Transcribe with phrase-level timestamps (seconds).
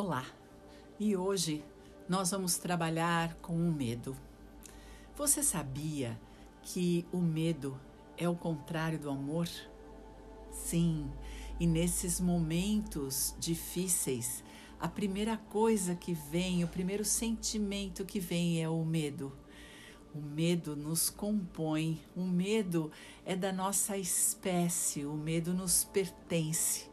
[0.00, 0.24] Olá!
[1.00, 1.64] E hoje
[2.08, 4.16] nós vamos trabalhar com o medo.
[5.16, 6.16] Você sabia
[6.62, 7.76] que o medo
[8.16, 9.48] é o contrário do amor?
[10.52, 11.10] Sim,
[11.58, 14.44] e nesses momentos difíceis,
[14.78, 19.36] a primeira coisa que vem, o primeiro sentimento que vem é o medo.
[20.14, 22.92] O medo nos compõe, o medo
[23.26, 26.88] é da nossa espécie, o medo nos pertence.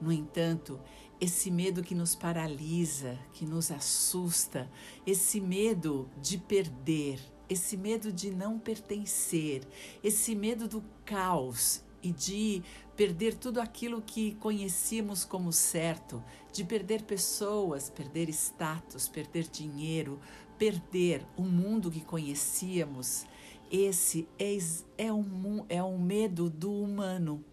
[0.00, 0.80] No entanto,
[1.20, 4.70] esse medo que nos paralisa, que nos assusta,
[5.06, 7.18] esse medo de perder,
[7.48, 9.66] esse medo de não pertencer,
[10.02, 12.62] esse medo do caos e de
[12.96, 20.20] perder tudo aquilo que conhecíamos como certo, de perder pessoas, perder status, perder dinheiro,
[20.56, 23.24] perder o mundo que conhecíamos.
[23.70, 24.56] Esse é,
[24.96, 27.44] é, um, é um medo do humano.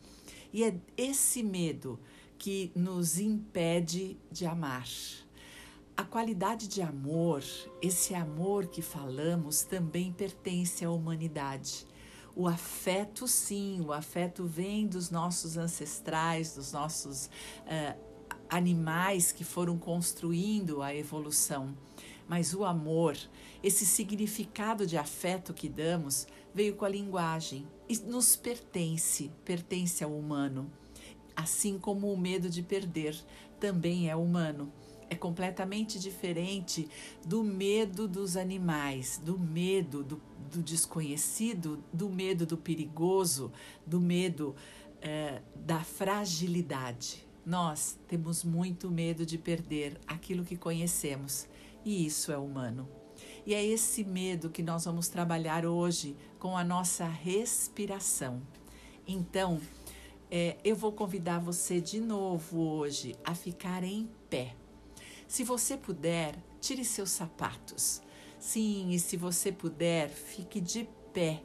[0.53, 1.99] E é esse medo
[2.45, 4.87] que nos impede de amar.
[5.97, 7.43] A qualidade de amor,
[7.81, 11.87] esse amor que falamos, também pertence à humanidade.
[12.35, 17.99] O afeto, sim, o afeto vem dos nossos ancestrais, dos nossos uh,
[18.47, 21.75] animais que foram construindo a evolução.
[22.27, 23.17] Mas o amor,
[23.63, 30.15] esse significado de afeto que damos, veio com a linguagem e nos pertence, pertence ao
[30.15, 30.71] humano
[31.35, 33.15] assim como o medo de perder
[33.59, 34.71] também é humano.
[35.09, 36.89] É completamente diferente
[37.23, 43.51] do medo dos animais, do medo do, do desconhecido, do medo do perigoso,
[43.85, 44.55] do medo
[45.01, 47.25] é, da fragilidade.
[47.45, 51.47] Nós temos muito medo de perder aquilo que conhecemos
[51.85, 52.89] e isso é humano.
[53.45, 58.41] E é esse medo que nós vamos trabalhar hoje com a nossa respiração.
[59.07, 59.61] Então,
[60.29, 64.55] é, eu vou convidar você de novo hoje a ficar em pé.
[65.27, 68.01] Se você puder, tire seus sapatos.
[68.39, 71.43] Sim, e se você puder, fique de pé.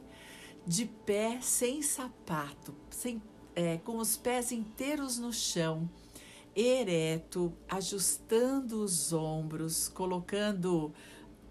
[0.65, 3.21] De pé, sem sapato, sem,
[3.55, 5.89] é, com os pés inteiros no chão,
[6.55, 10.93] ereto, ajustando os ombros, colocando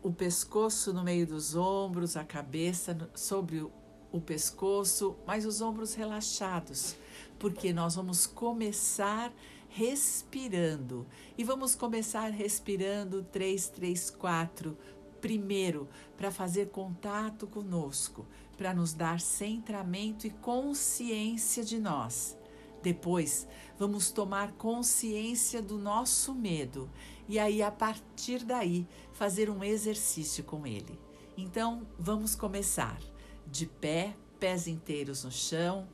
[0.03, 3.73] o pescoço no meio dos ombros, a cabeça sobre o,
[4.13, 6.97] o pescoço, mas os ombros relaxados
[7.41, 9.33] porque nós vamos começar
[9.71, 11.07] respirando.
[11.37, 14.79] E vamos começar respirando 3, 3, 4.
[15.21, 22.37] Primeiro, para fazer contato conosco, para nos dar centramento e consciência de nós.
[22.83, 26.89] Depois, vamos tomar consciência do nosso medo
[27.29, 30.99] e aí, a partir daí, fazer um exercício com ele.
[31.37, 32.99] Então, vamos começar.
[33.47, 35.87] De pé, pés inteiros no chão,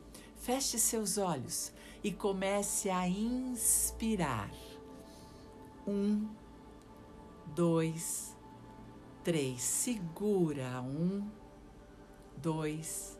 [0.47, 1.73] Feche seus olhos
[2.05, 4.49] e comece a inspirar.
[5.85, 6.29] Um,
[7.53, 8.33] dois,
[9.25, 9.61] três.
[9.61, 10.81] Segura.
[10.83, 11.29] Um,
[12.37, 13.19] dois,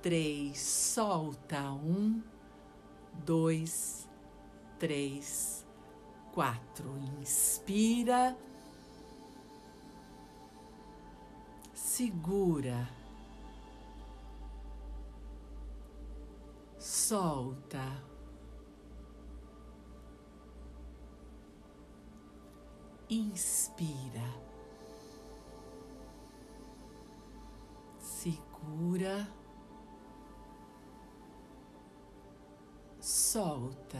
[0.00, 0.58] três.
[0.58, 1.72] Solta.
[1.72, 2.22] Um,
[3.12, 4.08] dois,
[4.78, 5.62] três,
[6.32, 6.90] quatro.
[7.20, 8.34] Inspira.
[11.74, 12.88] Segura
[17.06, 18.02] solta.
[23.08, 24.34] Inspira.
[28.00, 29.28] Segura.
[33.00, 33.98] Solta.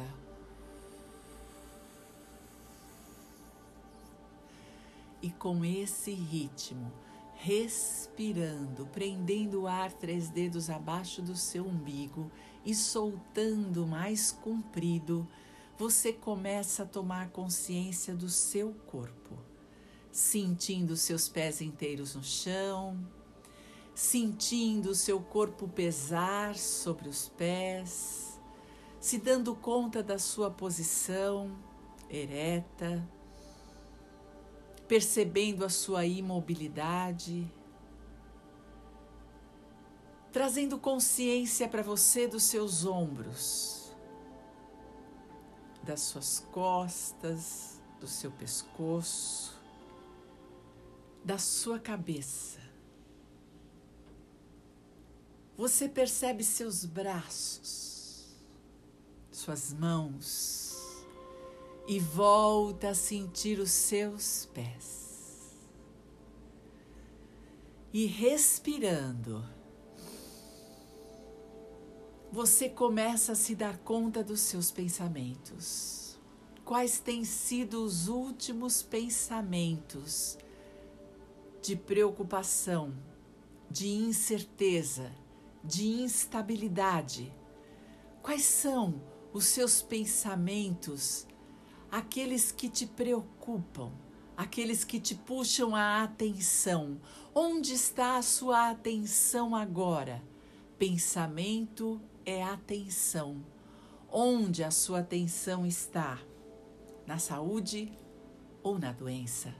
[5.22, 6.92] E com esse ritmo,
[7.36, 12.28] respirando, prendendo o ar três dedos abaixo do seu umbigo
[12.66, 15.26] e soltando mais comprido,
[15.78, 19.38] você começa a tomar consciência do seu corpo,
[20.12, 22.98] sentindo seus pés inteiros no chão,
[23.94, 28.38] sentindo o seu corpo pesar sobre os pés,
[29.00, 31.56] se dando conta da sua posição
[32.10, 33.02] ereta
[34.86, 37.50] percebendo a sua imobilidade,
[40.36, 43.90] trazendo consciência para você dos seus ombros,
[45.82, 49.58] das suas costas, do seu pescoço,
[51.24, 52.60] da sua cabeça.
[55.56, 58.26] Você percebe seus braços,
[59.32, 60.76] suas mãos,
[61.88, 65.56] e volta a sentir os seus pés.
[67.90, 69.55] E respirando,
[72.36, 76.18] você começa a se dar conta dos seus pensamentos.
[76.66, 80.36] quais têm sido os últimos pensamentos
[81.62, 82.92] de preocupação,
[83.70, 85.10] de incerteza,
[85.64, 87.32] de instabilidade.
[88.22, 89.00] Quais são
[89.32, 91.26] os seus pensamentos,
[91.90, 93.90] aqueles que te preocupam,
[94.36, 97.00] aqueles que te puxam a atenção?
[97.34, 100.22] Onde está a sua atenção agora?
[100.78, 103.42] Pensamento é atenção.
[104.10, 106.18] Onde a sua atenção está?
[107.06, 107.92] Na saúde
[108.62, 109.54] ou na doença?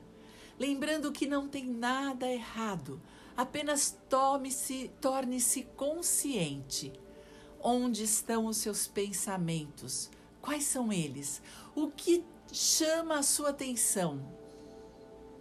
[0.58, 3.00] Lembrando que não tem nada errado,
[3.36, 6.92] apenas tome-se, torne-se consciente.
[7.60, 10.10] Onde estão os seus pensamentos?
[10.40, 11.42] Quais são eles?
[11.74, 14.20] O que chama a sua atenção?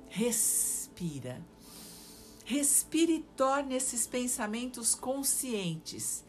[0.10, 1.42] Respira.
[2.44, 6.25] Respire e torne esses pensamentos conscientes.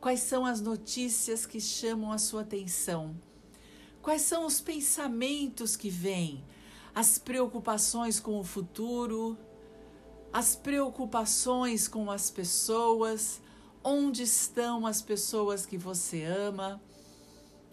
[0.00, 3.16] Quais são as notícias que chamam a sua atenção?
[4.02, 6.44] Quais são os pensamentos que vêm?
[6.94, 9.36] As preocupações com o futuro,
[10.32, 13.40] as preocupações com as pessoas,
[13.82, 16.80] onde estão as pessoas que você ama?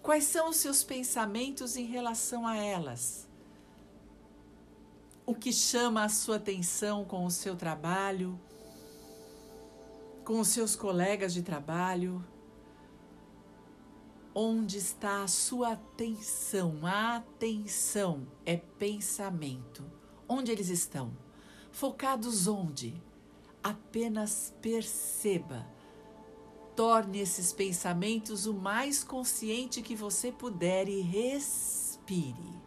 [0.02, 3.28] Quais são os seus pensamentos em relação a elas?
[5.26, 8.40] O que chama a sua atenção com o seu trabalho?
[10.24, 12.24] Com os seus colegas de trabalho?
[14.34, 16.80] Onde está a sua atenção?
[16.84, 19.84] A atenção é pensamento.
[20.28, 21.16] Onde eles estão?
[21.72, 22.94] Focados onde?
[23.62, 25.68] Apenas perceba.
[26.76, 32.63] Torne esses pensamentos o mais consciente que você puder e respire.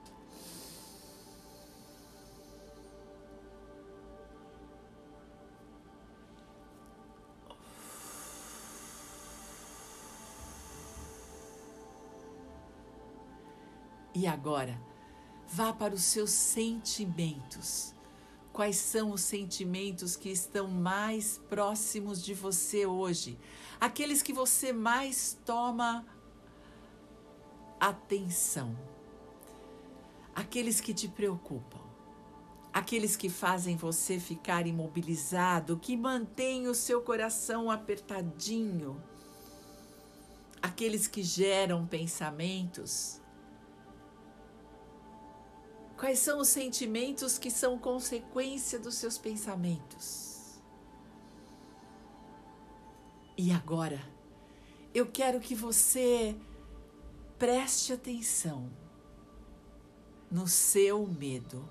[14.17, 14.81] E agora,
[15.47, 17.95] vá para os seus sentimentos.
[18.51, 23.39] Quais são os sentimentos que estão mais próximos de você hoje?
[23.79, 26.07] Aqueles que você mais toma
[27.79, 28.75] atenção.
[30.35, 31.85] Aqueles que te preocupam.
[32.73, 38.99] Aqueles que fazem você ficar imobilizado, que mantêm o seu coração apertadinho.
[40.63, 43.21] Aqueles que geram pensamentos
[45.97, 50.61] Quais são os sentimentos que são consequência dos seus pensamentos?
[53.37, 54.01] E agora,
[54.95, 56.37] eu quero que você
[57.39, 58.71] preste atenção
[60.31, 61.67] no seu medo.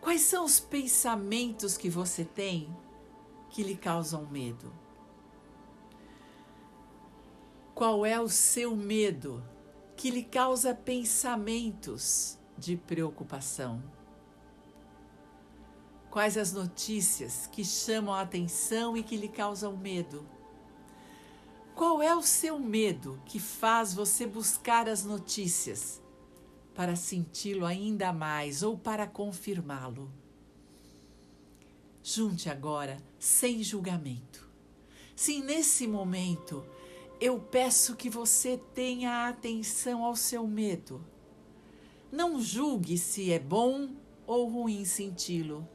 [0.00, 2.74] Quais são os pensamentos que você tem
[3.50, 4.72] que lhe causam medo?
[7.74, 9.44] Qual é o seu medo
[9.96, 13.82] que lhe causa pensamentos de preocupação?
[16.08, 20.24] Quais as notícias que chamam a atenção e que lhe causam medo?
[21.74, 26.00] Qual é o seu medo que faz você buscar as notícias
[26.72, 30.08] para senti-lo ainda mais ou para confirmá-lo?
[32.00, 34.48] Junte agora, sem julgamento.
[35.16, 36.64] Sim, nesse momento,
[37.20, 41.11] eu peço que você tenha atenção ao seu medo
[42.12, 43.88] não julgue se é bom
[44.26, 45.66] ou ruim senti-lo.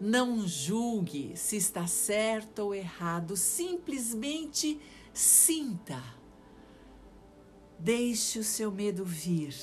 [0.00, 4.80] Não julgue se está certo ou errado, simplesmente
[5.14, 6.02] sinta.
[7.78, 9.54] Deixe o seu medo vir,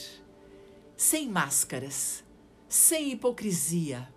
[0.95, 2.23] sem máscaras,
[2.69, 4.07] sem hipocrisia.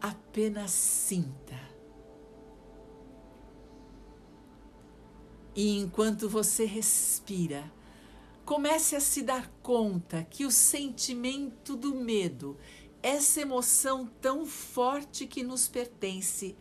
[0.00, 1.58] Apenas sinta.
[5.56, 7.68] E enquanto você respira,
[8.48, 12.56] Comece a se dar conta que o sentimento do medo,
[13.02, 16.56] essa emoção tão forte que nos pertence,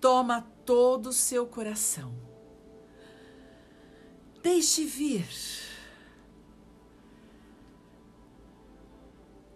[0.00, 2.14] toma todo o seu coração.
[4.44, 5.26] Deixe vir.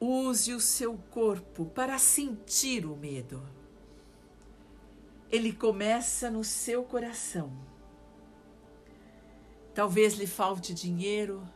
[0.01, 3.41] Use o seu corpo para sentir o medo.
[5.31, 7.53] Ele começa no seu coração.
[9.73, 11.49] Talvez lhe falte dinheiro,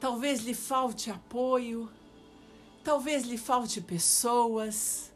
[0.00, 1.90] Talvez lhe falte apoio,
[2.84, 5.10] talvez lhe falte pessoas.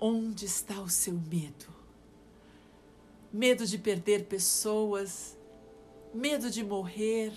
[0.00, 1.66] Onde está o seu medo?
[3.30, 5.36] Medo de perder pessoas,
[6.14, 7.34] medo de morrer,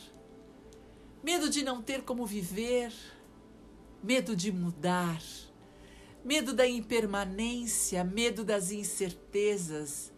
[1.22, 2.94] medo de não ter como viver,
[4.02, 5.22] medo de mudar,
[6.24, 10.14] medo da impermanência, medo das incertezas,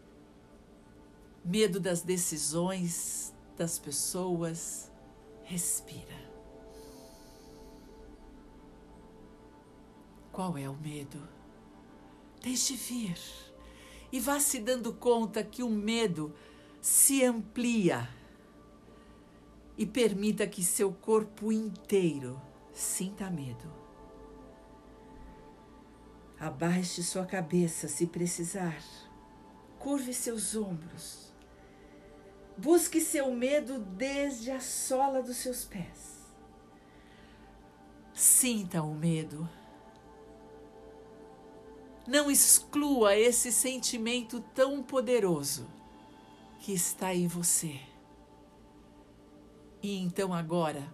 [1.43, 4.91] medo das decisões das pessoas.
[5.43, 6.23] Respira.
[10.31, 11.21] Qual é o medo?
[12.41, 13.17] Deixe vir
[14.11, 16.33] e vá se dando conta que o medo
[16.81, 18.07] se amplia
[19.77, 22.39] e permita que seu corpo inteiro
[22.71, 23.71] sinta medo.
[26.39, 28.83] Abaixe sua cabeça se precisar.
[29.79, 31.32] Curve seus ombros.
[32.57, 36.13] Busque seu medo desde a sola dos seus pés.
[38.13, 39.49] Sinta o medo.
[42.07, 45.67] Não exclua esse sentimento tão poderoso
[46.59, 47.79] que está em você.
[49.81, 50.93] E então, agora,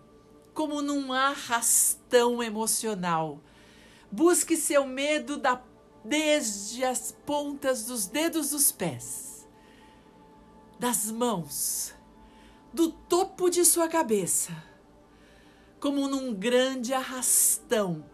[0.54, 3.40] como num arrastão emocional,
[4.12, 5.62] busque seu medo da,
[6.04, 9.29] desde as pontas dos dedos dos pés,
[10.80, 11.94] das mãos,
[12.74, 14.52] do topo de sua cabeça,
[15.80, 18.06] como num grande arrastão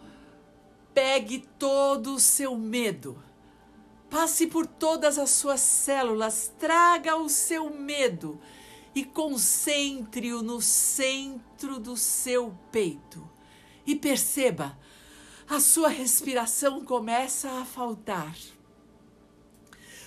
[0.96, 3.22] Pegue todo o seu medo.
[4.10, 8.40] Passe por todas as suas células, traga o seu medo
[8.96, 13.30] e concentre-o no centro do seu peito.
[13.86, 14.80] E perceba,
[15.50, 18.34] a sua respiração começa a faltar.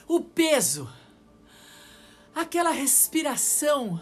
[0.06, 0.90] O peso,
[2.35, 4.00] aquela respiração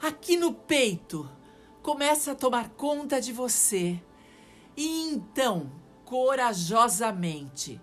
[0.00, 1.28] aqui no peito,
[1.82, 4.00] começa a tomar conta de você.
[4.76, 5.70] E então,
[6.04, 7.80] corajosamente.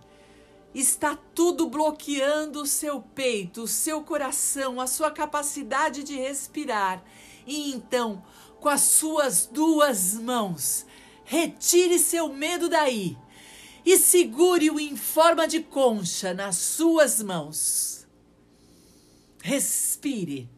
[0.73, 7.03] Está tudo bloqueando o seu peito, o seu coração, a sua capacidade de respirar.
[7.47, 8.23] E então,
[8.59, 10.85] com as suas duas mãos,
[11.23, 13.17] retire seu medo daí
[13.83, 17.88] e segure-o em forma de concha nas suas mãos.
[19.41, 20.49] Respire.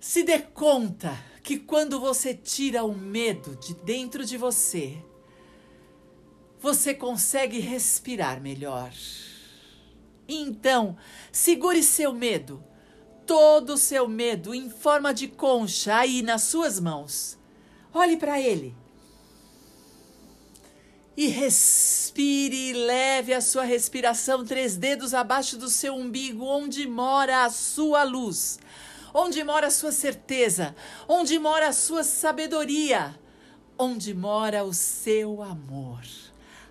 [0.00, 4.96] Se dê conta que quando você tira o medo de dentro de você,
[6.60, 8.92] você consegue respirar melhor.
[10.26, 10.96] Então,
[11.30, 12.64] segure seu medo,
[13.26, 17.38] todo o seu medo em forma de concha aí nas suas mãos.
[17.92, 18.74] Olhe para ele.
[21.16, 27.50] E respire leve a sua respiração três dedos abaixo do seu umbigo, onde mora a
[27.50, 28.58] sua luz
[29.14, 30.74] onde mora a sua certeza,
[31.06, 33.16] onde mora a sua sabedoria,
[33.78, 36.02] onde mora o seu amor,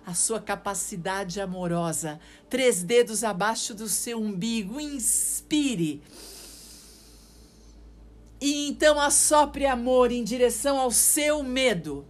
[0.04, 2.20] a sua capacidade amorosa.
[2.50, 6.02] Três dedos abaixo do seu umbigo, inspire.
[8.38, 12.06] E então assopre amor em direção ao seu medo.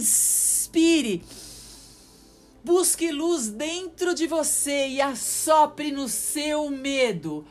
[0.00, 1.22] Inspire
[2.64, 7.46] Busque luz dentro de você e assopre no seu medo.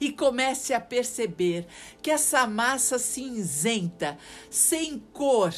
[0.00, 1.66] E comece a perceber
[2.00, 4.18] que essa massa cinzenta,
[4.50, 5.52] sem cor,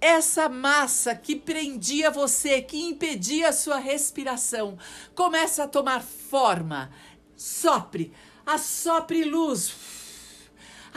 [0.00, 4.78] essa massa que prendia você, que impedia a sua respiração,
[5.14, 6.90] começa a tomar forma.
[7.36, 8.12] Sopre,
[8.46, 9.68] assopre luz,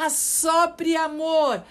[0.06, 1.64] assopre amor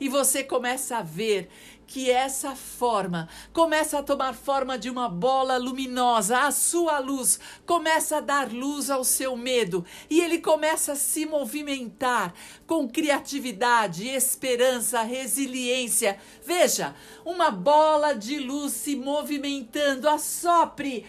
[0.00, 1.50] e você começa a ver
[1.86, 8.18] que essa forma começa a tomar forma de uma bola luminosa, a sua luz começa
[8.18, 12.34] a dar luz ao seu medo e ele começa a se movimentar
[12.66, 16.20] com criatividade, esperança, resiliência.
[16.44, 16.94] Veja,
[17.24, 21.06] uma bola de luz se movimentando, assopre.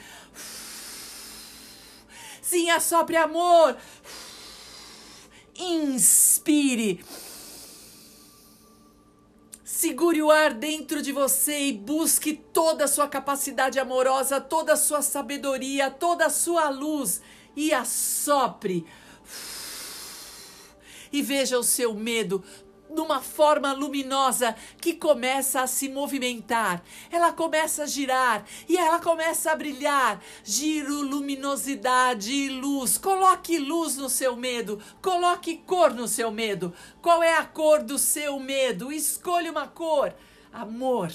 [2.42, 3.76] Sim, assopre amor.
[5.60, 7.04] Inspire
[9.62, 14.78] Segure o ar dentro de você e busque toda a sua capacidade amorosa, toda a
[14.78, 17.22] sua sabedoria, toda a sua luz
[17.56, 18.86] e assopre.
[21.12, 22.44] E veja o seu medo
[22.90, 26.84] numa forma luminosa que começa a se movimentar.
[27.12, 30.22] Ela começa a girar e ela começa a brilhar.
[30.44, 32.98] Giro, luminosidade e luz.
[32.98, 34.82] Coloque luz no seu medo.
[35.02, 36.74] Coloque cor no seu medo.
[37.02, 38.92] Qual é a cor do seu medo?
[38.92, 40.14] Escolha uma cor.
[40.52, 41.12] Amor.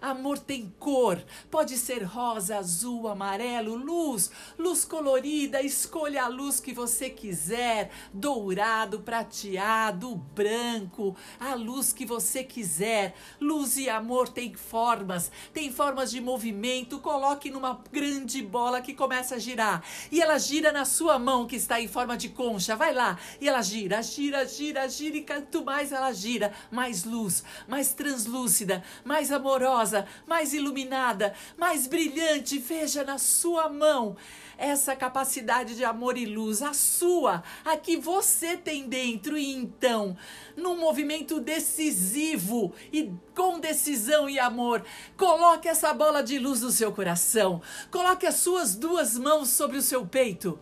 [0.00, 5.60] Amor tem cor, pode ser rosa, azul, amarelo, luz, luz colorida.
[5.60, 13.14] Escolha a luz que você quiser: dourado, prateado, branco, a luz que você quiser.
[13.40, 16.98] Luz e amor tem formas, tem formas de movimento.
[17.00, 21.56] Coloque numa grande bola que começa a girar e ela gira na sua mão que
[21.56, 22.76] está em forma de concha.
[22.76, 27.44] Vai lá e ela gira, gira, gira, gira e quanto mais ela gira, mais luz,
[27.68, 29.89] mais translúcida, mais amorosa,
[30.26, 32.58] mais iluminada, mais brilhante.
[32.58, 34.16] Veja na sua mão
[34.60, 39.38] essa capacidade de amor e luz, a sua, a que você tem dentro.
[39.38, 40.16] E então,
[40.54, 44.84] num movimento decisivo e com decisão e amor,
[45.16, 49.82] coloque essa bola de luz no seu coração, coloque as suas duas mãos sobre o
[49.82, 50.58] seu peito.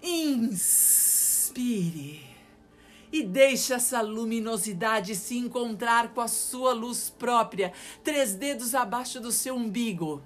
[0.00, 0.70] Inspire
[3.12, 7.72] e deixe essa luminosidade se encontrar com a sua luz própria,
[8.04, 10.22] três dedos abaixo do seu umbigo.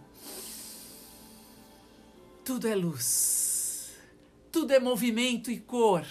[2.44, 3.90] Tudo é luz,
[4.52, 6.04] tudo é movimento e cor.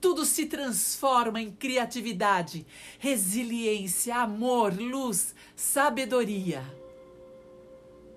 [0.00, 2.66] Tudo se transforma em criatividade,
[2.98, 6.62] resiliência, amor, luz, sabedoria.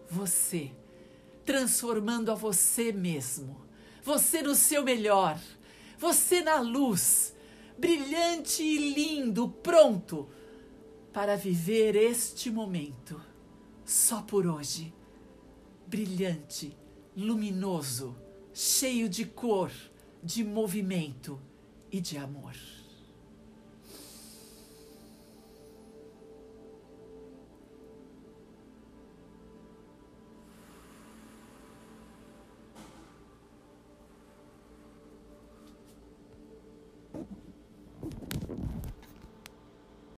[0.10, 0.72] Você,
[1.46, 3.60] transformando a você mesmo,
[4.04, 5.40] você no seu melhor,
[5.98, 7.34] você na luz,
[7.80, 10.28] brilhante e lindo, pronto
[11.14, 13.20] para viver este momento,
[13.86, 14.94] só por hoje,
[15.88, 16.76] brilhante,
[17.16, 18.16] luminoso,
[18.54, 19.72] cheio de cor,
[20.22, 21.40] de movimento
[21.92, 22.56] e de amor.